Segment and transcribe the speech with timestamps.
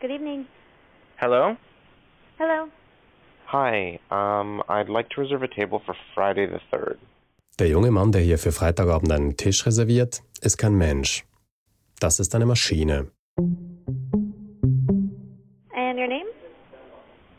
[0.00, 0.46] Good evening.
[1.16, 1.56] Hello?
[2.38, 2.68] Hello.
[3.48, 6.96] Hi, um, I'd like to reserve a table for Friday the 3rd.
[7.58, 11.26] Der junge Mann, der hier für Freitagabend einen Tisch reserviert, ist kein Mensch.
[11.98, 13.10] Das ist eine Maschine.
[15.76, 16.24] And your name?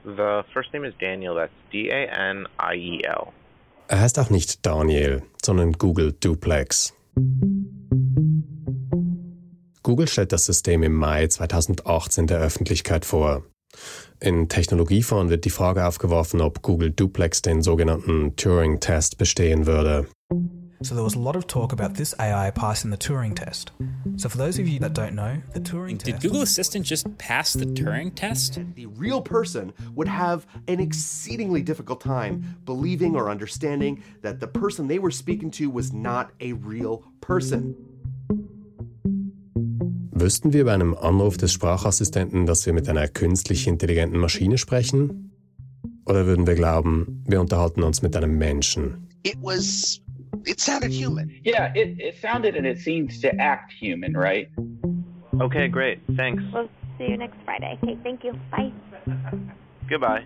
[0.06, 3.34] The first name is Daniel, that's D A N I E L.
[3.88, 6.94] Er heißt auch nicht Daniel, sondern Google Duplex.
[9.84, 13.44] Google stellt das System im Mai 2018 der Öffentlichkeit vor.
[14.20, 20.08] In Technologieforen wird die Frage aufgeworfen, ob Google Duplex den sogenannten Turing-Test bestehen würde.
[20.84, 23.72] So there was a lot of talk about this AI passing the Turing test.
[24.18, 26.24] So for those of you that don't know, the Turing Did test.
[26.24, 28.60] Google Assistant just pass the Turing test?
[28.74, 34.88] the real person would have an exceedingly difficult time believing or understanding that the person
[34.88, 37.76] they were speaking to was not a real person.
[40.22, 45.32] Wüssten wir bei einem Anruf des Sprachassistenten, dass wir mit einer künstlich intelligenten Maschine sprechen?
[46.06, 49.08] Oder würden wir glauben, wir unterhalten uns mit einem Menschen?
[49.24, 50.02] it was
[50.46, 54.50] it sounded human Yeah, it, it sounded and it seemed to act human, right?
[55.40, 56.00] Okay, great.
[56.18, 56.44] Thanks.
[56.54, 57.78] We'll see you next Friday.
[57.82, 58.34] Okay, thank you.
[58.52, 58.72] Bye.
[59.90, 60.26] Goodbye.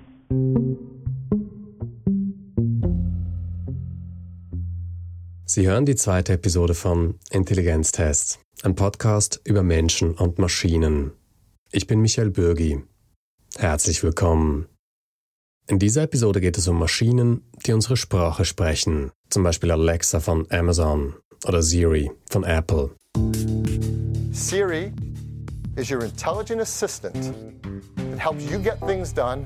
[5.47, 11.11] Sie hören die zweite Episode von Intelligenztest, ein Podcast über Menschen und Maschinen.
[11.71, 12.83] Ich bin Michael Bürgi.
[13.57, 14.65] Herzlich willkommen.
[15.67, 20.47] In dieser Episode geht es um Maschinen, die unsere Sprache sprechen, zum Beispiel Alexa von
[20.49, 21.13] Amazon
[21.45, 22.89] oder Siri von Apple.
[24.31, 24.91] Siri
[25.75, 27.35] is your intelligent assistant
[27.97, 29.45] that helps you get things done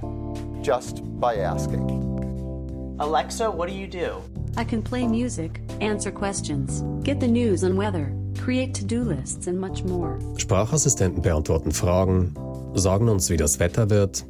[0.64, 2.96] just by asking.
[3.00, 4.22] Alexa, what do you do?
[4.56, 9.47] I can play music, answer questions, get the news and weather, create to do lists,
[9.47, 10.19] and much more.
[10.37, 12.35] Sprachassistenten beantworten Fragen,
[12.75, 14.25] sagen uns, wie das Wetter wird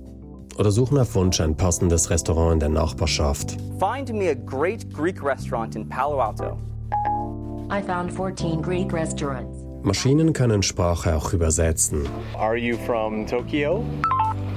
[0.58, 3.56] oder suchen auf Wunsch ein passendes Restaurant in der Nachbarschaft.
[3.78, 6.58] Find me a great Greek restaurant in Palo Alto.
[7.70, 9.58] I found 14 Greek restaurants.
[9.82, 12.06] Maschinen können Sprache auch übersetzen.
[12.38, 13.84] Are you from Tokyo?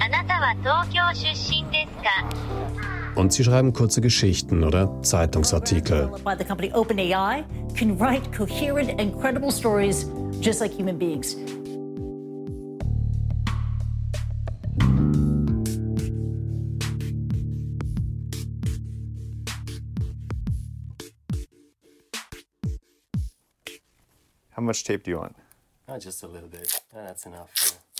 [0.00, 2.81] あなたは東京出身ですか
[3.15, 6.09] und sie schreiben kurze Geschichten oder Zeitungsartikel.
[6.23, 7.43] by the company OpenAI
[7.75, 10.09] can write coherent and credible stories
[10.41, 11.35] just like human beings.
[24.55, 25.35] How much tape do you want?
[25.99, 26.81] just a little bit.
[26.93, 27.49] That's enough.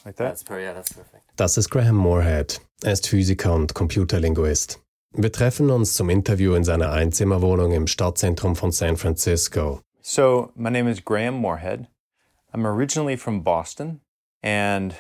[0.06, 0.44] Like that?
[0.50, 1.24] yeah, that's perfect.
[1.36, 2.60] Das ist Graham Moorhead.
[2.84, 4.80] Er ist Physiker und Computerlinguist.
[5.16, 9.80] Wir treffen uns zum Interview in seiner Einzimmerwohnung im Stadtzentrum von San Francisco.
[10.02, 11.88] So, my name is Graham Moorhead.
[12.52, 14.02] I'm originally from Boston,
[14.42, 14.96] and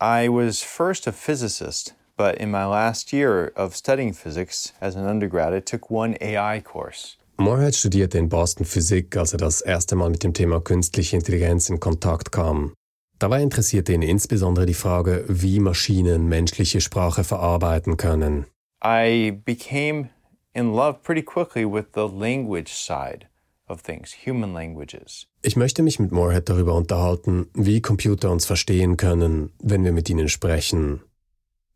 [0.00, 5.06] I was first a physicist, but in my last year of studying physics as an
[5.06, 7.18] undergrad, I took one AI course.
[7.36, 11.68] Moorhead studierte in Boston Physik, als er das erste Mal mit dem Thema künstliche Intelligenz
[11.68, 12.72] in Kontakt kam.
[13.18, 18.46] Dabei interessierte ihn insbesondere die Frage, wie Maschinen menschliche Sprache verarbeiten können.
[18.84, 20.10] I became
[20.54, 23.28] in love pretty quickly with the language side
[23.68, 25.26] of things, human languages.
[25.42, 30.10] Ich möchte mich mit Moorhead darüber unterhalten, wie Computer uns verstehen können, wenn wir mit
[30.10, 31.00] ihnen sprechen.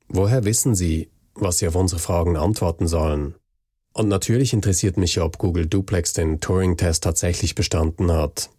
[0.08, 3.36] Woher wissen sie, was sie auf unsere Fragen antworten sollen?
[3.92, 8.50] Und natürlich interessiert mich, ob Google Duplex den Turing-Test tatsächlich bestanden hat.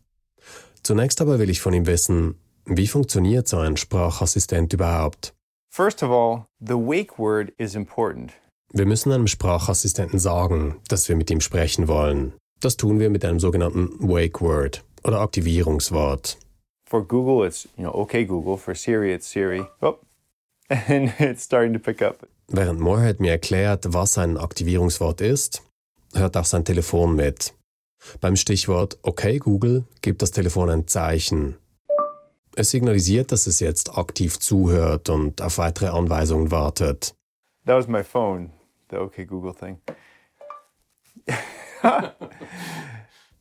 [0.84, 2.35] Zunächst aber will ich von ihm wissen,
[2.66, 5.36] wie funktioniert so ein Sprachassistent überhaupt?
[5.77, 8.31] First of all, the wake word is important.
[8.73, 12.33] Wir müssen einem Sprachassistenten sagen, dass wir mit ihm sprechen wollen.
[12.59, 16.39] Das tun wir mit einem sogenannten Wake Word oder Aktivierungswort.
[16.89, 18.57] For Google, it's, you know, okay Google.
[18.57, 19.67] For Siri, it's Siri.
[19.83, 19.99] Oh,
[20.69, 22.27] and it's starting to pick up.
[22.47, 25.61] Während Moorhead mir erklärt, was ein Aktivierungswort ist,
[26.16, 27.53] hört auch sein Telefon mit.
[28.19, 31.57] Beim Stichwort Okay Google gibt das Telefon ein Zeichen.
[32.59, 37.13] Es signalisiert, dass es jetzt aktiv zuhört und auf weitere Anweisungen wartet.
[37.67, 38.49] That was my phone,
[38.89, 39.77] the okay Google thing.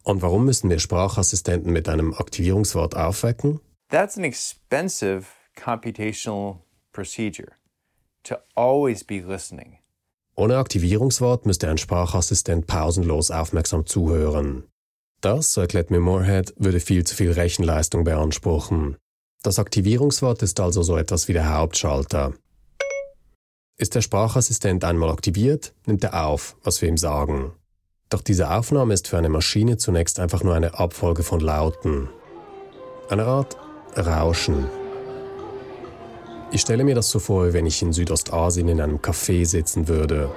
[0.02, 3.58] Und warum müssen wir Sprachassistenten mit einem Aktivierungswort aufwecken?
[3.88, 5.24] That's an expensive
[5.58, 6.58] computational
[6.92, 7.52] procedure
[8.24, 9.78] to always be listening.
[10.34, 14.64] Ohne Aktivierungswort müsste ein Sprachassistent pausenlos aufmerksam zuhören.
[15.22, 18.98] Das, so erklärt mir Moorhead, würde viel zu viel Rechenleistung beanspruchen.
[19.42, 22.34] Das Aktivierungswort ist also so etwas wie der Hauptschalter.
[23.78, 27.52] Ist der Sprachassistent einmal aktiviert, nimmt er auf, was wir ihm sagen.
[28.08, 32.08] Doch diese Aufnahme ist für eine Maschine zunächst einfach nur eine Abfolge von Lauten.
[33.08, 33.56] Eine Art
[33.96, 34.66] Rauschen.
[36.52, 40.30] Ich stelle mir das so vor, wenn ich in Südostasien in einem Café sitzen würde.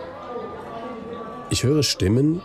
[1.49, 2.41] Ich höre Stimmen,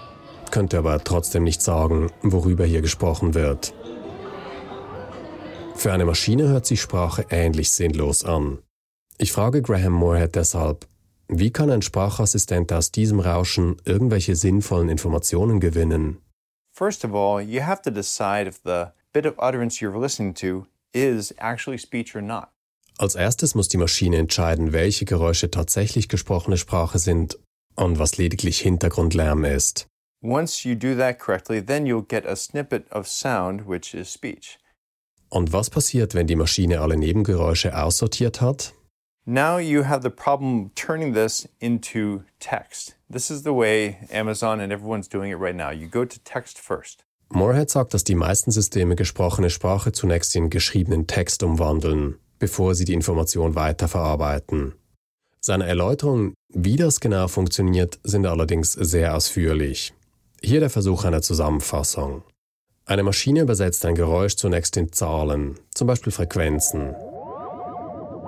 [0.51, 3.75] könnte aber trotzdem nicht sagen, worüber hier gesprochen wird.
[5.75, 8.59] Für eine Maschine hört sich Sprache ähnlich sinnlos an.
[9.19, 10.87] Ich frage Graham Moorhead deshalb,
[11.29, 16.19] wie kann ein Sprachassistent aus diesem Rauschen irgendwelche sinnvollen Informationen gewinnen?
[16.73, 20.67] First of all, you have to decide if the bit of utterance you're listening to
[20.93, 22.49] is actually speech or not.
[22.99, 27.39] Als erstes muss die Maschine entscheiden, welche Geräusche tatsächlich gesprochene Sprache sind
[27.77, 29.87] und was lediglich Hintergrundlärm ist.
[30.23, 34.59] Once you do that correctly, then you'll get a snippet of sound, which is speech.
[35.35, 38.73] Und was passiert, wenn die Maschine alle Nebengeräusche aussortiert hat?
[39.27, 42.95] Now you have the problem turning this into text.
[43.11, 45.73] This is the way Amazon and everyone's doing it right now.
[45.73, 47.05] You go to text first.
[47.31, 52.85] Moorhead sagt, dass die meisten Systeme gesprochene Sprache zunächst in geschriebenen Text umwandeln, bevor sie
[52.85, 54.75] die Information weiterverarbeiten.
[55.41, 59.95] Seine Erläuterungen, wie das genau funktioniert, sind allerdings sehr ausführlich.
[60.41, 62.23] Hier der Versuch einer Zusammenfassung.
[62.87, 66.95] Eine Maschine übersetzt ein Geräusch zunächst in Zahlen, zum Beispiel Frequenzen.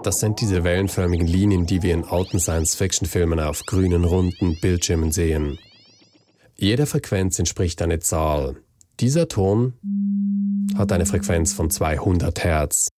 [0.03, 5.59] Das sind diese wellenförmigen Linien, die wir in alten Science-Fiction-Filmen auf grünen, runden Bildschirmen sehen.
[6.55, 8.57] Jede Frequenz entspricht einer Zahl.
[8.99, 9.75] Dieser Ton
[10.79, 12.89] hat eine Frequenz von 200 Hertz.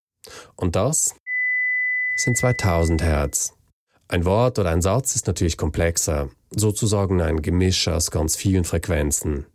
[0.55, 1.17] Und das
[2.15, 3.53] sind 2000 Hertz.
[4.07, 9.47] Ein Wort oder ein Satz ist natürlich komplexer, sozusagen ein Gemisch aus ganz vielen Frequenzen.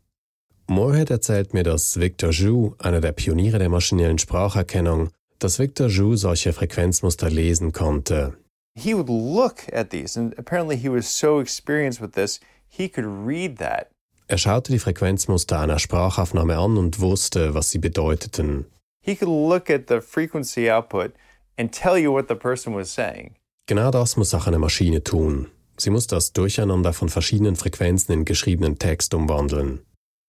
[0.74, 6.16] Moorhead erzählt mir, dass Victor Zhu, einer der Pioniere der maschinellen Spracherkennung, dass Victor Zhu
[6.16, 8.34] solche Frequenzmuster lesen konnte.
[8.76, 13.06] He would look at these, and apparently he was so experienced with this, he could
[13.06, 13.88] read that.
[14.28, 18.66] Er schaute die Frequenzmuster einer Sprachaufnahme an und wusste, was sie bedeuteten.
[19.02, 21.12] He could look at the frequency output
[21.56, 23.36] and tell you what the person was saying.
[23.68, 25.50] Genau das muss auch eine Maschine tun.
[25.78, 29.82] Sie muss das Durcheinander von verschiedenen Frequenzen in geschriebenen Text umwandeln.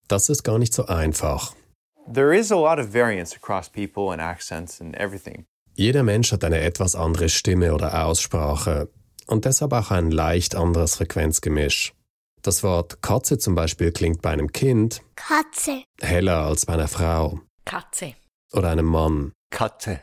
[0.09, 1.55] Das ist gar nicht so einfach.
[2.13, 5.47] There is a lot of variance across people and accents and everything.
[5.75, 8.89] Jeder Mensch hat eine etwas andere Stimme oder Aussprache
[9.27, 11.95] und deshalb auch ein leicht anderes Frequenzgemisch.
[12.43, 15.83] Das Wort Katze zum Beispiel klingt bei einem Kind Katze.
[16.01, 18.15] heller als bei einer Frau Katze.
[18.53, 19.33] oder einem Mann.
[19.51, 20.01] Katze.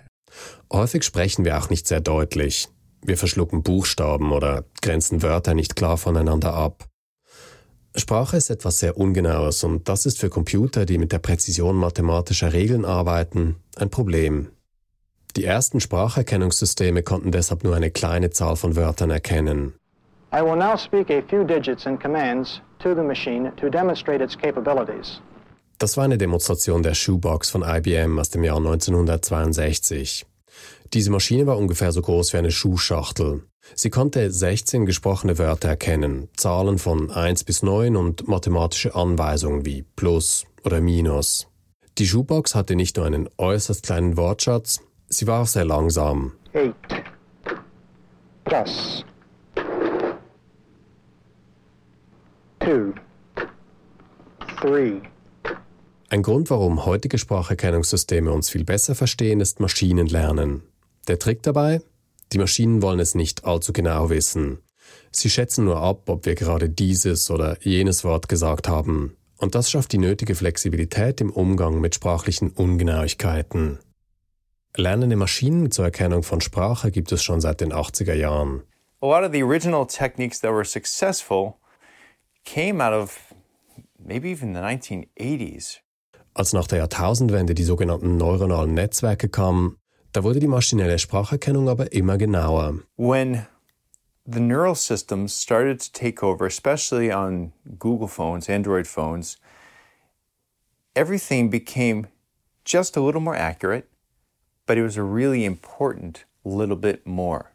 [0.74, 2.70] Häufig sprechen wir auch nicht sehr deutlich.
[3.04, 6.88] Wir verschlucken Buchstaben oder grenzen Wörter nicht klar voneinander ab.
[7.96, 12.54] Sprache ist etwas sehr Ungenaues und das ist für Computer, die mit der Präzision mathematischer
[12.54, 14.50] Regeln arbeiten, ein Problem.
[15.36, 19.74] Die ersten Spracherkennungssysteme konnten deshalb nur eine kleine Zahl von Wörtern erkennen.
[20.34, 24.38] I will now speak a few digits and commands to the machine to demonstrate its
[24.38, 25.22] capabilities.
[25.78, 30.26] Das war eine Demonstration der Shoebox von IBM aus dem Jahr 1962.
[30.94, 33.44] Diese Maschine war ungefähr so groß wie eine Schuhschachtel.
[33.76, 39.84] Sie konnte 16 gesprochene Wörter erkennen, Zahlen von 1 bis 9 und mathematische Anweisungen wie
[39.96, 41.48] Plus oder Minus.
[41.98, 46.34] Die Shoebox hatte nicht nur einen äußerst kleinen Wortschatz, sie war auch sehr langsam.
[46.54, 46.76] Eight.
[48.46, 49.06] Plus.
[52.60, 52.94] Two.
[54.60, 55.02] Three.
[56.10, 60.64] Ein Grund, warum heutige Spracherkennungssysteme uns viel besser verstehen, ist Maschinenlernen.
[61.08, 61.82] Der Trick dabei?
[62.34, 64.60] Die Maschinen wollen es nicht allzu genau wissen.
[65.12, 69.18] Sie schätzen nur ab, ob wir gerade dieses oder jenes Wort gesagt haben.
[69.38, 73.80] Und das schafft die nötige Flexibilität im Umgang mit sprachlichen Ungenauigkeiten.
[74.78, 78.64] Lernende Maschinen zur Erkennung von Sprache gibt es schon seit den 80er Jahren.
[79.02, 81.56] A lot of the original techniques that were successful
[82.46, 83.18] came out of
[83.98, 85.80] maybe even the 1980s.
[86.34, 89.76] Als nach der Jahrtausendwende die sogenannten neuronalen Netzwerke kamen,
[90.14, 92.80] da wurde die maschinelle Spracherkennung aber immer genauer.
[92.98, 93.46] When
[94.26, 99.38] the neural systems started to take over, especially on Google phones, Android phones,
[100.96, 102.08] everything became
[102.66, 103.88] just a little more accurate,
[104.66, 107.52] but it was a really important little bit more.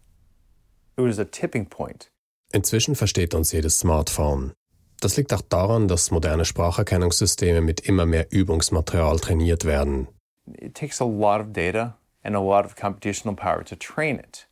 [0.97, 2.11] It was a tipping point.
[2.53, 4.53] Inzwischen versteht uns jedes Smartphone.
[5.01, 10.09] Das liegt auch daran, dass moderne Spracherkennungssysteme mit immer mehr Übungsmaterial trainiert werden.
[10.47, 14.47] It takes a lot of data and a lot of computational power to train it.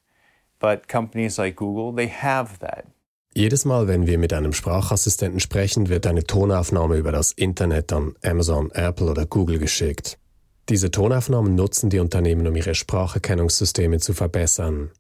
[0.61, 2.87] But companies like Google, they have that.
[3.37, 8.15] Jedes Mal, wenn wir mit einem Sprachassistenten sprechen, wird eine Tonaufnahme über das Internet an
[8.23, 10.19] Amazon, Apple oder Google geschickt.
[10.69, 14.93] Diese Tonaufnahmen nutzen die Unternehmen, um ihre Spracherkennungssysteme zu verbessern.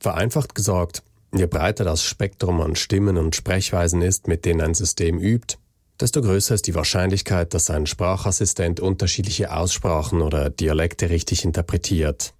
[0.00, 1.02] Vereinfacht gesagt,
[1.34, 5.58] je breiter das Spektrum an Stimmen und Sprechweisen ist, mit denen ein System übt,
[6.00, 12.34] desto größer ist die Wahrscheinlichkeit, dass ein Sprachassistent unterschiedliche Aussprachen oder Dialekte richtig interpretiert.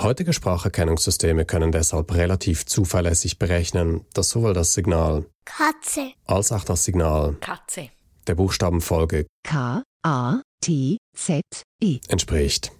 [0.00, 6.84] Heutige Spracherkennungssysteme können deshalb relativ zuverlässig berechnen, dass sowohl das Signal Katze als auch das
[6.84, 7.88] Signal Katze
[8.26, 11.42] der Buchstabenfolge K A T Z
[11.82, 12.70] E entspricht.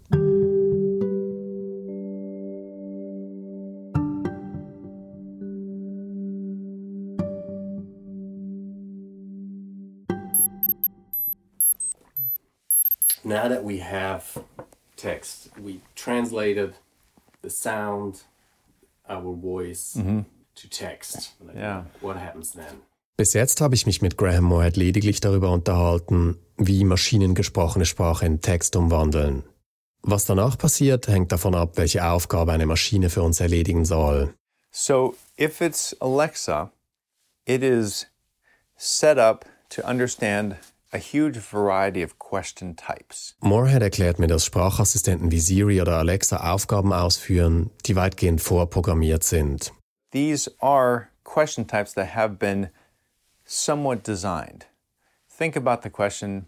[13.28, 14.22] Now that we have
[14.96, 16.72] text, we translated
[17.42, 18.24] the sound,
[19.06, 20.24] our voice Mhm.
[20.54, 21.34] to text.
[21.46, 21.84] Like, Yeah.
[22.00, 22.80] What happens then?
[23.18, 28.40] Bis jetzt habe ich mich mit Graham Moorhead lediglich darüber unterhalten, wie maschinengesprochene Sprache in
[28.40, 29.42] Text umwandeln.
[30.02, 34.32] Was danach passiert, hängt davon ab, welche Aufgabe eine Maschine für uns erledigen soll.
[34.70, 36.72] So if it's Alexa,
[37.44, 38.06] it is
[38.76, 40.56] set up to understand
[40.92, 43.34] a huge variety of question types.
[43.40, 49.72] Moorhead erklärt mir, dass Sprachassistenten wie Siri oder Alexa Aufgaben ausführen, die weitgehend vorprogrammiert sind.
[50.10, 52.70] These are question types that have been
[53.44, 54.66] somewhat designed.
[55.28, 56.46] Think about the question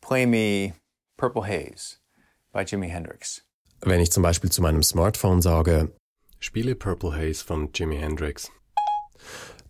[0.00, 0.74] Play me
[1.16, 1.98] Purple Haze
[2.52, 3.42] by Jimi Hendrix.
[3.80, 5.92] Wenn ich zum Beispiel zu meinem Smartphone sage,
[6.40, 8.50] spiele Purple Haze von Jimi Hendrix,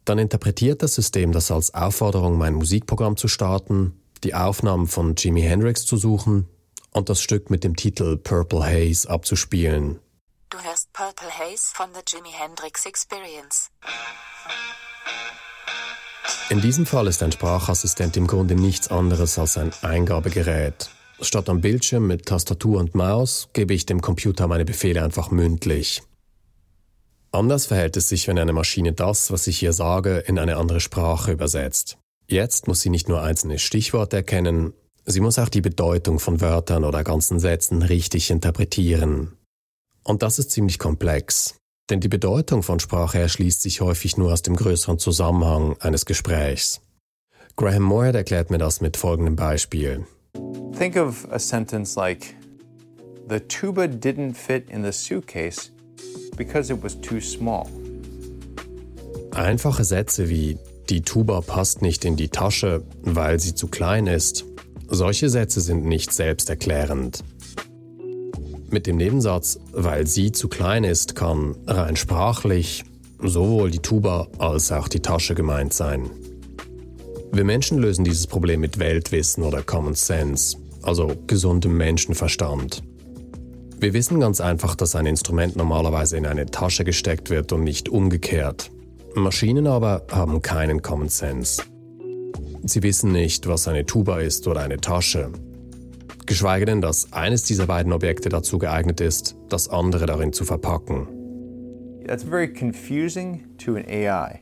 [0.08, 5.42] dann interpretiert das System das als Aufforderung, mein Musikprogramm zu starten, die Aufnahmen von Jimi
[5.42, 6.48] Hendrix zu suchen
[6.92, 9.98] und das Stück mit dem Titel Purple Haze abzuspielen.
[10.50, 13.70] Du hörst Purple Haze von The Jimi Hendrix Experience.
[16.50, 20.88] In diesem Fall ist ein Sprachassistent im Grunde nichts anderes als ein Eingabegerät.
[21.20, 26.02] Statt am Bildschirm mit Tastatur und Maus gebe ich dem Computer meine Befehle einfach mündlich.
[27.30, 30.80] Anders verhält es sich, wenn eine Maschine das, was ich hier sage, in eine andere
[30.80, 31.98] Sprache übersetzt.
[32.26, 34.72] Jetzt muss sie nicht nur einzelne Stichworte erkennen,
[35.04, 39.36] sie muss auch die Bedeutung von Wörtern oder ganzen Sätzen richtig interpretieren.
[40.04, 41.56] Und das ist ziemlich komplex,
[41.90, 46.80] denn die Bedeutung von Sprache erschließt sich häufig nur aus dem größeren Zusammenhang eines Gesprächs.
[47.56, 50.06] Graham Moorhead erklärt mir das mit folgendem Beispiel.
[50.78, 52.34] Think of a sentence like
[53.28, 55.70] The tuba didn't fit in the suitcase
[56.36, 57.66] because it was too small.
[59.32, 64.46] Einfache Sätze wie die Tuba passt nicht in die Tasche, weil sie zu klein ist.
[64.88, 67.22] Solche Sätze sind nicht selbsterklärend.
[68.70, 72.84] Mit dem Nebensatz, weil sie zu klein ist, kann rein sprachlich
[73.22, 76.10] sowohl die Tuba als auch die Tasche gemeint sein.
[77.32, 82.82] Wir Menschen lösen dieses Problem mit Weltwissen oder Common Sense, also gesundem Menschenverstand.
[83.80, 87.88] Wir wissen ganz einfach, dass ein Instrument normalerweise in eine Tasche gesteckt wird und nicht
[87.88, 88.72] umgekehrt.
[89.14, 91.62] Maschinen aber haben keinen Common Sense.
[92.64, 95.30] Sie wissen nicht, was eine Tuba ist oder eine Tasche.
[96.26, 101.06] Geschweige denn, dass eines dieser beiden Objekte dazu geeignet ist, das andere darin zu verpacken.
[102.04, 104.40] That's very confusing to an AI.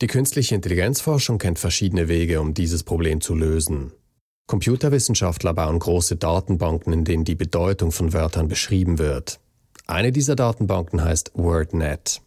[0.00, 3.92] Die künstliche Intelligenzforschung kennt verschiedene Wege, um dieses Problem zu lösen.
[4.46, 9.40] Computerwissenschaftler bauen große Datenbanken, in denen die Bedeutung von Wörtern beschrieben wird.
[9.86, 12.20] Eine dieser Datenbanken heißt WordNet.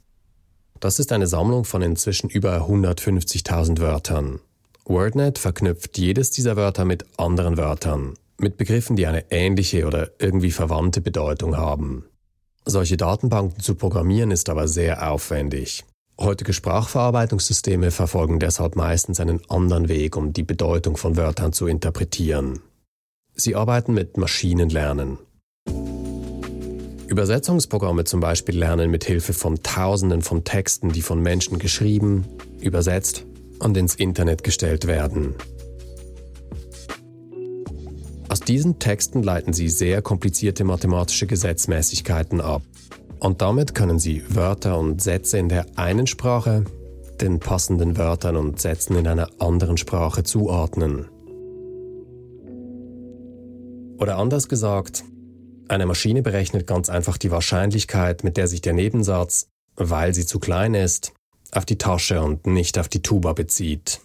[0.79, 4.39] Das ist eine Sammlung von inzwischen über 150.000 Wörtern.
[4.85, 10.51] WordNet verknüpft jedes dieser Wörter mit anderen Wörtern, mit Begriffen, die eine ähnliche oder irgendwie
[10.51, 12.05] verwandte Bedeutung haben.
[12.65, 15.83] Solche Datenbanken zu programmieren ist aber sehr aufwendig.
[16.19, 22.59] Heutige Sprachverarbeitungssysteme verfolgen deshalb meistens einen anderen Weg, um die Bedeutung von Wörtern zu interpretieren.
[23.35, 25.19] Sie arbeiten mit Maschinenlernen.
[27.07, 32.25] Übersetzungsprogramme zum Beispiel lernen mit Hilfe von Tausenden von Texten, die von Menschen geschrieben,
[32.59, 33.25] übersetzt
[33.59, 35.35] und ins Internet gestellt werden.
[38.27, 42.63] Aus diesen Texten leiten sie sehr komplizierte mathematische Gesetzmäßigkeiten ab.
[43.19, 46.65] Und damit können sie Wörter und Sätze in der einen Sprache
[47.21, 51.07] den passenden Wörtern und Sätzen in einer anderen Sprache zuordnen.
[53.99, 55.03] Oder anders gesagt,
[55.67, 60.39] eine Maschine berechnet ganz einfach die Wahrscheinlichkeit, mit der sich der Nebensatz, weil sie zu
[60.39, 61.13] klein ist,
[61.51, 63.99] auf die Tasche und nicht auf die Tuba bezieht.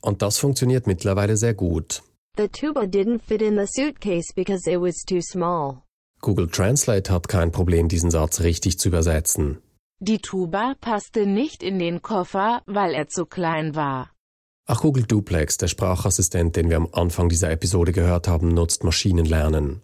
[0.00, 2.02] Und das funktioniert mittlerweile sehr gut.
[2.36, 5.83] The tuba didn't fit in the suitcase because it was too small.
[6.24, 9.58] Google Translate hat kein Problem, diesen Satz richtig zu übersetzen.
[9.98, 14.10] Die Tuba passte nicht in den Koffer, weil er zu klein war.
[14.66, 19.82] Auch Google Duplex, der Sprachassistent, den wir am Anfang dieser Episode gehört haben, nutzt Maschinenlernen.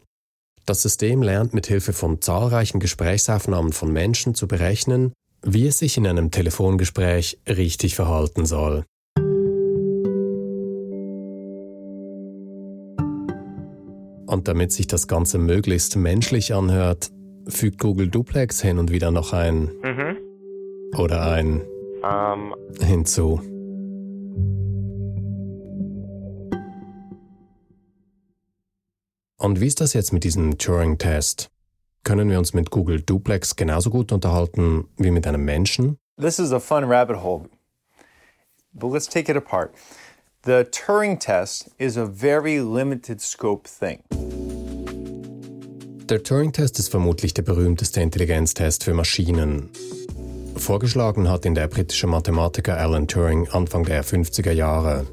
[0.64, 5.98] Das System lernt mit Hilfe von zahlreichen Gesprächsaufnahmen von Menschen zu berechnen, wie es sich
[5.98, 8.86] in einem Telefongespräch richtig verhalten soll.
[14.30, 17.10] Und damit sich das Ganze möglichst menschlich anhört,
[17.48, 20.16] Fügt Google Duplex hin und wieder noch ein Mhm.
[20.96, 21.62] oder ein
[22.04, 23.40] Ähm, hinzu?
[29.36, 31.50] Und wie ist das jetzt mit diesem Turing-Test?
[32.04, 35.98] Können wir uns mit Google Duplex genauso gut unterhalten wie mit einem Menschen?
[36.20, 37.48] This is a fun rabbit hole,
[38.72, 39.72] but let's take it apart.
[40.42, 44.00] The Turing test is a very limited scope thing.
[46.08, 49.68] Der Turing-Test ist vermutlich der berühmteste Intelligenztest für Maschinen.
[50.56, 55.06] Vorgeschlagen hat ihn der britische Mathematiker Alan Turing Anfang der 50er Jahre.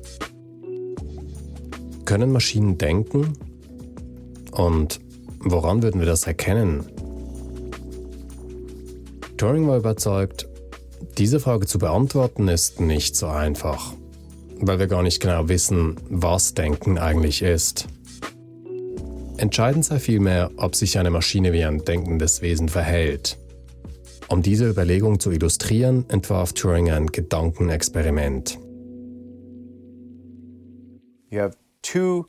[2.06, 3.34] Können Maschinen denken?
[4.52, 5.02] Und
[5.40, 6.86] woran würden wir das erkennen?
[9.36, 10.48] Turing war überzeugt,
[11.18, 13.97] diese Frage zu beantworten ist nicht so einfach,
[14.62, 17.88] weil wir gar nicht genau wissen, was Denken eigentlich ist.
[19.38, 23.38] Entscheidend sei vielmehr, ob sich eine Maschine wie ein denkendes Wesen verhält.
[24.30, 28.58] Um diese Überlegung zu illustrieren, entwarf Turing ein Gedankenexperiment.
[31.30, 32.28] You have two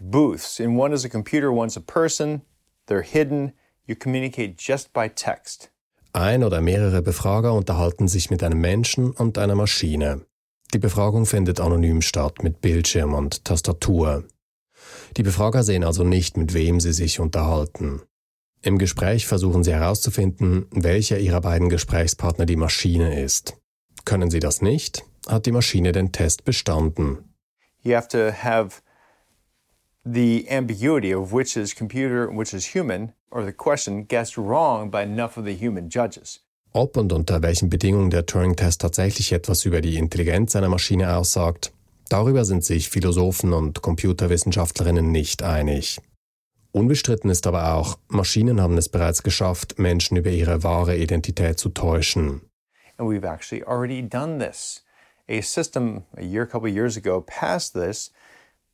[0.00, 2.42] booths, and one is a computer, one's a person.
[2.86, 3.52] They're hidden.
[3.86, 5.70] You communicate just by text.
[6.12, 10.26] Ein oder mehrere Befrager unterhalten sich mit einem Menschen und einer Maschine.
[10.74, 14.24] Die Befragung findet anonym statt mit Bildschirm und Tastatur.
[15.18, 18.00] Die Befrager sehen also nicht, mit wem sie sich unterhalten.
[18.62, 23.58] Im Gespräch versuchen sie herauszufinden, welcher ihrer beiden Gesprächspartner die Maschine ist.
[24.06, 27.34] Können sie das nicht, hat die Maschine den Test bestanden.
[27.82, 28.80] You have to have
[30.04, 34.90] the ambiguity of which is computer and which is human, or the question guessed wrong
[34.90, 36.40] by enough of the human judges.
[36.74, 41.70] Ob und unter welchen Bedingungen der Turing-Test tatsächlich etwas über die Intelligenz einer Maschine aussagt,
[42.08, 46.00] darüber sind sich Philosophen und Computerwissenschaftlerinnen nicht einig.
[46.70, 51.68] Unbestritten ist aber auch, Maschinen haben es bereits geschafft, Menschen über ihre wahre Identität zu
[51.68, 52.40] täuschen.
[52.96, 54.82] And we've actually already done this.
[55.28, 58.12] A system a year, couple of years ago passed this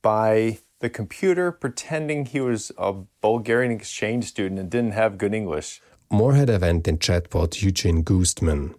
[0.01, 5.81] by the computer pretending he was a Bulgarian exchange student and didn't have good English.
[6.11, 8.73] Moorhead erwähnt den Chatbot Eugene Goostman.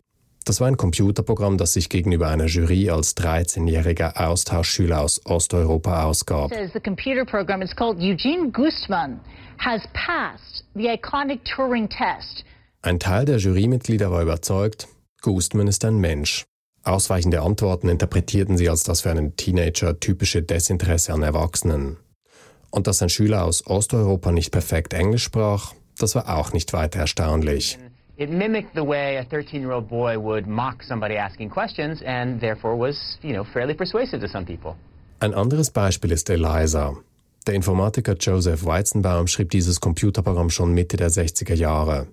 [0.44, 6.50] Das war ein Computerprogramm, das sich gegenüber einer Jury als 13-jähriger Austauschschüler aus Osteuropa ausgab.
[6.72, 9.20] the computer program is called Eugene Gustman
[9.58, 12.44] has passed the iconic Turing test.
[12.82, 14.88] Ein Teil der Jurymitglieder war überzeugt,
[15.22, 16.46] Goostman ist ein Mensch.
[16.82, 21.98] Ausweichende Antworten interpretierten sie als das für einen Teenager typische Desinteresse an Erwachsenen.
[22.70, 27.00] Und dass ein Schüler aus Osteuropa nicht perfekt Englisch sprach, das war auch nicht weiter
[27.00, 27.78] erstaunlich.
[28.16, 33.18] It mimicked the way a 13-year-old boy would mock somebody asking questions and therefore was,
[33.22, 34.74] you know, fairly persuasive to some people.
[35.20, 36.96] Ein anderes Beispiel ist ELIZA.
[37.46, 42.08] Der Informatiker Joseph Weizenbaum schrieb dieses Computerprogramm schon Mitte der 60er Jahre.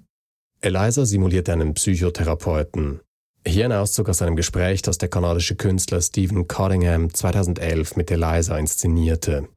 [0.62, 3.02] ELIZA simuliert einen Psychotherapeuten.
[3.46, 8.58] Hier ein Auszug aus einem Gespräch, das der kanadische Künstler Stephen Cottingham 2011 mit ELIZA
[8.58, 9.48] inszenierte.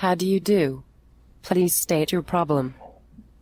[0.00, 0.82] How do you do?
[1.42, 2.74] Please state your problem.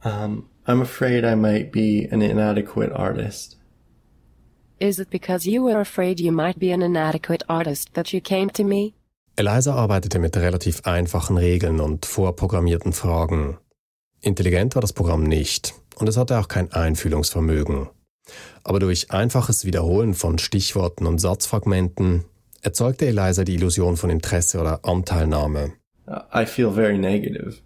[0.05, 3.57] Um, I'm afraid I might be an inadequate artist.
[4.79, 8.51] Is it because you were afraid you might be an inadequate artist that you came
[8.53, 8.95] to me?
[9.37, 13.59] Eliza arbeitete mit relativ einfachen Regeln und vorprogrammierten Fragen.
[14.23, 17.89] Intelligent war das Programm nicht und es hatte auch kein Einfühlungsvermögen.
[18.65, 22.25] Aber durch einfaches Wiederholen von Stichworten und Satzfragmenten
[22.63, 25.73] erzeugte Eliza die Illusion von Interesse oder Anteilnahme.
[26.35, 27.57] I feel very negative.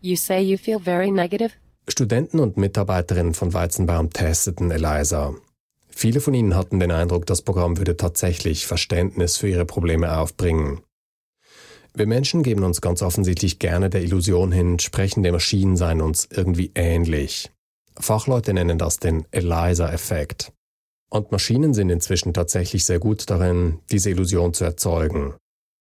[0.00, 1.52] You say you feel very negative?
[1.90, 5.34] Studenten und Mitarbeiterinnen von Weizenbaum testeten Eliza.
[5.88, 10.82] Viele von ihnen hatten den Eindruck, das Programm würde tatsächlich Verständnis für ihre Probleme aufbringen.
[11.94, 16.70] Wir Menschen geben uns ganz offensichtlich gerne der Illusion hin, sprechende Maschinen seien uns irgendwie
[16.74, 17.50] ähnlich.
[17.98, 20.52] Fachleute nennen das den Eliza-Effekt.
[21.10, 25.34] Und Maschinen sind inzwischen tatsächlich sehr gut darin, diese Illusion zu erzeugen.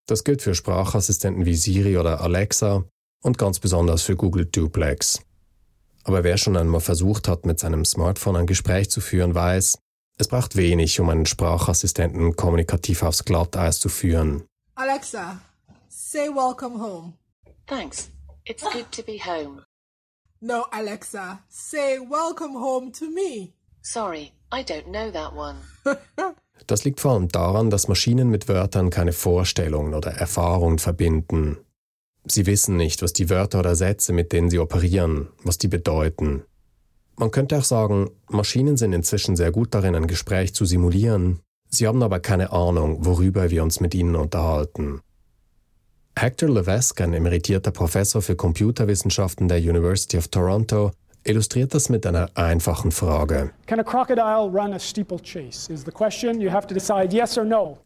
[0.08, 2.86] Das gilt für Sprachassistenten wie Siri oder Alexa
[3.22, 5.22] und ganz besonders für Google Duplex.
[6.08, 9.78] Aber wer schon einmal versucht hat, mit seinem Smartphone ein Gespräch zu führen, weiß,
[10.18, 14.44] es braucht wenig, um einen Sprachassistenten kommunikativ aufs Glatteis zu führen.
[14.76, 15.42] Alexa,
[15.90, 17.14] say welcome home.
[17.68, 18.10] Thanks.
[18.46, 19.64] It's good to be home.
[20.40, 23.52] No, Alexa, say welcome home to me.
[23.82, 25.58] Sorry, I don't know that one.
[26.66, 31.58] Das liegt vor allem daran, dass Maschinen mit Wörtern keine Vorstellungen oder Erfahrungen verbinden.
[32.30, 36.44] Sie wissen nicht, was die Wörter oder Sätze, mit denen sie operieren, was die bedeuten.
[37.16, 41.40] Man könnte auch sagen, Maschinen sind inzwischen sehr gut darin, ein Gespräch zu simulieren.
[41.70, 45.02] Sie haben aber keine Ahnung, worüber wir uns mit ihnen unterhalten.
[46.18, 50.92] Hector Levesque, ein emeritierter Professor für Computerwissenschaften der University of Toronto,
[51.24, 53.52] illustriert das mit einer einfachen Frage.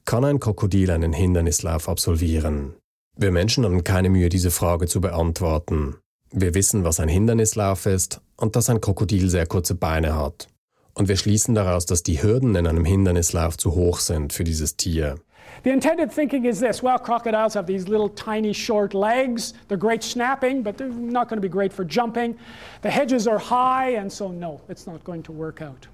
[0.05, 2.75] Kann ein Krokodil einen Hindernislauf absolvieren?
[3.17, 5.95] Wir Menschen haben keine Mühe, diese Frage zu beantworten.
[6.31, 10.47] Wir wissen, was ein Hindernislauf ist und dass ein Krokodil sehr kurze Beine hat.
[10.93, 14.77] Und wir schließen daraus, dass die Hürden in einem Hindernislauf zu hoch sind für dieses
[14.77, 15.17] Tier.
[15.63, 19.53] The intended thinking is this well, crocodiles have these little tiny short legs.
[19.67, 22.35] They're great snapping, but they're not going to be great for jumping.
[22.81, 25.89] The hedges are high, and so no, it's not going to work out.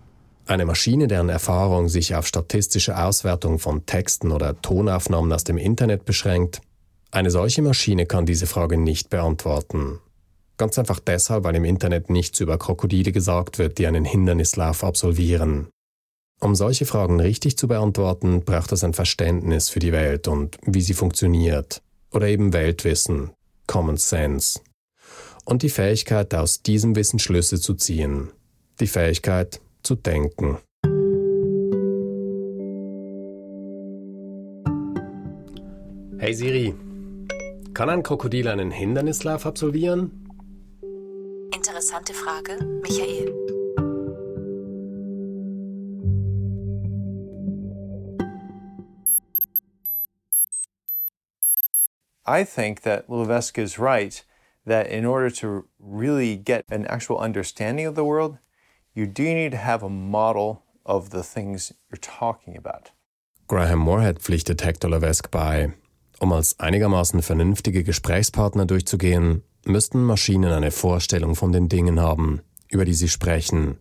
[0.45, 6.05] Eine Maschine, deren Erfahrung sich auf statistische Auswertung von Texten oder Tonaufnahmen aus dem Internet
[6.05, 6.61] beschränkt,
[7.17, 9.99] eine solche Maschine kann diese Frage nicht beantworten.
[10.57, 15.67] Ganz einfach deshalb, weil im Internet nichts über Krokodile gesagt wird, die einen Hindernislauf absolvieren.
[16.39, 20.81] Um solche Fragen richtig zu beantworten, braucht es ein Verständnis für die Welt und wie
[20.81, 21.81] sie funktioniert.
[22.13, 23.31] Oder eben Weltwissen,
[23.65, 24.59] Common Sense.
[25.43, 28.29] Und die Fähigkeit, aus diesem Wissen Schlüsse zu ziehen.
[28.79, 30.59] Die Fähigkeit zu denken.
[36.19, 36.75] Hey Siri,
[37.77, 40.27] kann ein Krokodil einen Hindernislauf absolvieren?
[41.53, 43.31] Interessante Frage, Michael.
[52.25, 54.25] I think that Levesque is right
[54.65, 58.39] that in order to really get an actual understanding of the world,
[58.95, 62.89] you do need to have a model of the things you're talking about.
[63.47, 65.75] Graham Moorhead pflichtet Hector Levesque bei.
[66.19, 72.85] Um als einigermaßen vernünftige Gesprächspartner durchzugehen, müssten Maschinen eine Vorstellung von den Dingen haben, über
[72.85, 73.77] die sie sprechen.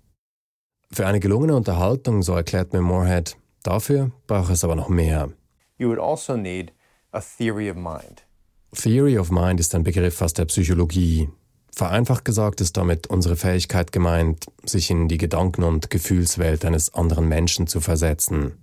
[0.90, 5.30] Für eine gelungene Unterhaltung, so erklärt mir Moorhead, dafür braucht es aber noch mehr.
[5.78, 6.72] You would also need
[7.12, 8.26] a theory of mind.
[8.72, 11.28] Theory of Mind ist ein Begriff aus der Psychologie.
[11.72, 17.28] Vereinfacht gesagt ist damit unsere Fähigkeit gemeint, sich in die Gedanken- und Gefühlswelt eines anderen
[17.28, 18.54] Menschen zu versetzen.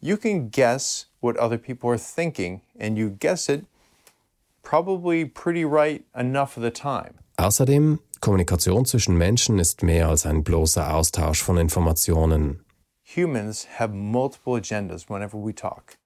[0.00, 3.64] You can guess what other people are thinking, and you guess it
[4.62, 7.14] probably pretty right enough of the time.
[7.36, 12.64] Außerdem, Kommunikation zwischen Menschen ist mehr als ein bloßer Austausch von Informationen.
[13.14, 15.98] Humans have multiple agendas whenever we talk.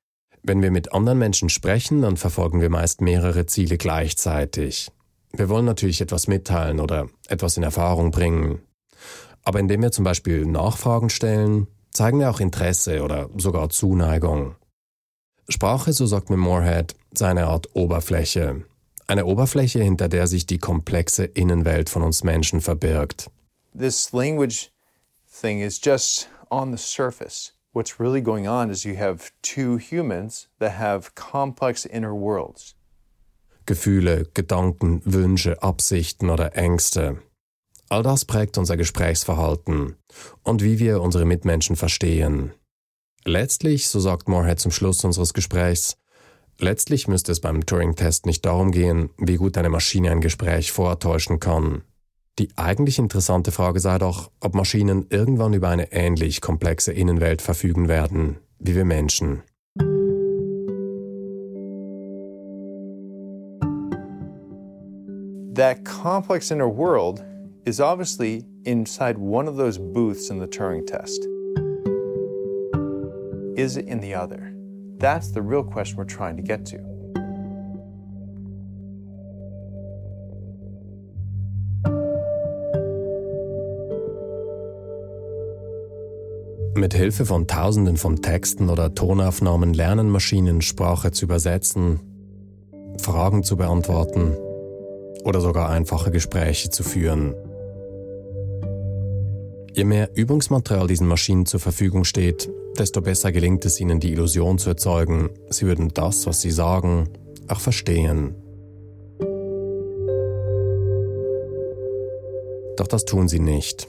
[0.42, 4.90] Wenn wir mit anderen Menschen sprechen, dann verfolgen wir meist mehrere Ziele gleichzeitig.
[5.32, 8.60] Wir wollen natürlich etwas mitteilen oder etwas in Erfahrung bringen.
[9.44, 14.56] Aber indem wir zum Beispiel Nachfragen stellen, zeigen wir auch Interesse oder sogar Zuneigung.
[15.50, 18.64] Sprache, so sagt mir Moorhead, sei eine Art Oberfläche.
[19.06, 23.30] Eine Oberfläche, hinter der sich die komplexe Innenwelt von uns Menschen verbirgt.
[23.76, 24.70] This language
[25.40, 27.52] thing is just on the surface.
[27.72, 32.74] What's really going on is you have two humans that have complex inner worlds.
[33.66, 37.18] Gefühle, Gedanken, Wünsche, Absichten oder Ängste.
[37.88, 39.96] All das prägt unser Gesprächsverhalten
[40.42, 42.52] und wie wir unsere Mitmenschen verstehen.
[43.26, 45.98] Letztlich, so sagt Moorhead zum Schluss unseres Gesprächs,
[46.58, 51.38] letztlich müsste es beim Turing-Test nicht darum gehen, wie gut eine Maschine ein Gespräch vortäuschen
[51.38, 51.82] kann.
[52.38, 57.88] Die eigentlich interessante Frage sei doch, ob Maschinen irgendwann über eine ähnlich komplexe Innenwelt verfügen
[57.88, 59.42] werden, wie wir Menschen.
[65.54, 67.22] That complex inner world
[67.66, 71.29] is obviously inside one of those booths in the Turing test.
[73.56, 74.52] Is it in the other?
[74.98, 76.78] That's the real question we're trying to get to.
[86.76, 92.00] Mit Hilfe von Tausenden von Texten oder Tonaufnahmen lernen Maschinen Sprache zu übersetzen,
[92.98, 94.36] Fragen zu beantworten
[95.24, 97.34] oder sogar einfache Gespräche zu führen.
[99.72, 104.58] Je mehr Übungsmaterial diesen Maschinen zur Verfügung steht, desto besser gelingt es ihnen, die Illusion
[104.58, 107.08] zu erzeugen, sie würden das, was sie sagen,
[107.48, 108.34] auch verstehen.
[112.76, 113.88] Doch das tun sie nicht.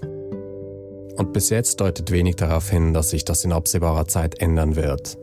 [1.16, 5.18] Und bis jetzt deutet wenig darauf hin, dass sich das in absehbarer Zeit ändern wird.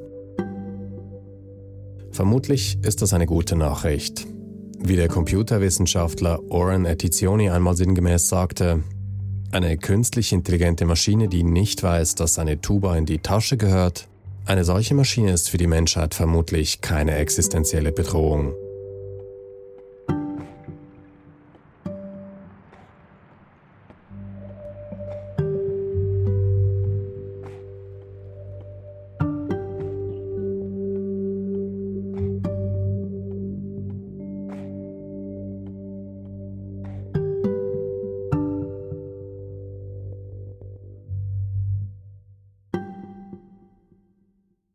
[2.10, 4.26] Vermutlich ist das eine gute Nachricht.
[4.80, 8.82] Wie der Computerwissenschaftler Oren Etizioni einmal sinngemäß sagte,
[9.50, 14.08] eine künstlich intelligente Maschine, die nicht weiß, dass eine Tuba in die Tasche gehört,
[14.44, 18.54] eine solche Maschine ist für die Menschheit vermutlich keine existenzielle Bedrohung.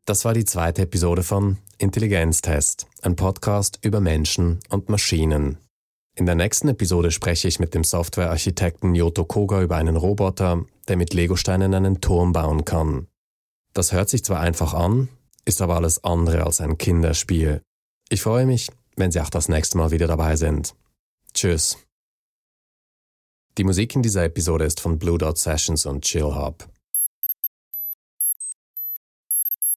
[0.06, 5.60] Das war die zweite Episode von Intelligenztest, ein Podcast über Menschen und Maschinen.
[6.13, 10.98] In der nächsten Episode spreche ich mit dem Softwarearchitekten Yoto Koga über einen Roboter, der
[10.98, 13.08] mit Legosteinen einen Turm bauen kann.
[13.74, 15.08] Das hört sich zwar einfach an,
[15.46, 17.62] ist aber alles andere als ein Kinderspiel.
[18.10, 20.76] Ich freue mich, wenn Sie auch das nächste Mal wieder dabei sind.
[21.34, 21.78] Tschüss.
[23.58, 26.68] Die Musik in dieser Episode ist von Blue Dot Sessions und Chill Hop.